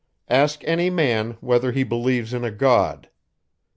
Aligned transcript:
Ask 0.31 0.63
any 0.63 0.89
man, 0.89 1.37
whether 1.41 1.71
he 1.73 1.83
believes 1.83 2.33
in 2.33 2.43
a 2.43 2.49
God? 2.49 3.07